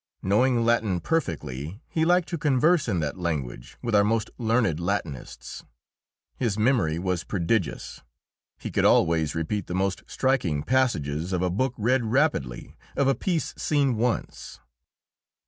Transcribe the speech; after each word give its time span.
Knowing 0.23 0.65
Latin 0.65 0.99
perfectly, 0.99 1.79
he 1.87 2.05
liked 2.05 2.27
to 2.27 2.35
converse 2.39 2.87
in 2.87 3.01
that 3.01 3.19
language 3.19 3.77
with 3.83 3.93
our 3.93 4.03
most 4.03 4.31
learned 4.39 4.79
Latinists. 4.79 5.63
His 6.37 6.57
memory 6.57 6.97
was 6.97 7.23
prodigious; 7.23 8.01
he 8.57 8.71
could 8.71 8.83
always 8.83 9.35
repeat 9.35 9.67
the 9.67 9.75
most 9.75 10.01
striking 10.07 10.63
passages 10.63 11.33
of 11.33 11.43
a 11.43 11.51
book 11.51 11.75
read 11.77 12.03
rapidly, 12.05 12.75
of 12.97 13.07
a 13.07 13.13
piece 13.13 13.53
seen 13.57 13.95
once. 13.95 14.59